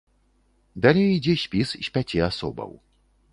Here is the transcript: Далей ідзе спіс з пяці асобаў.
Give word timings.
Далей 0.85 1.11
ідзе 1.17 1.35
спіс 1.43 1.75
з 1.89 1.93
пяці 1.99 2.25
асобаў. 2.31 2.75